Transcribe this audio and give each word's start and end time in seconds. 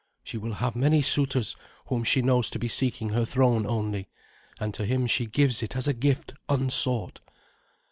She 0.23 0.39
will 0.39 0.53
have 0.53 0.75
many 0.75 1.03
suitors 1.03 1.55
whom 1.85 2.03
she 2.03 2.23
knows 2.23 2.49
to 2.49 2.57
be 2.57 2.67
seeking 2.67 3.09
her 3.09 3.23
throne 3.23 3.67
only, 3.67 4.09
and 4.59 4.73
to 4.73 4.83
him 4.87 5.05
she 5.05 5.27
gives 5.27 5.61
it 5.61 5.75
as 5.75 5.87
a 5.87 5.93
gift 5.93 6.33
unsought." 6.49 7.19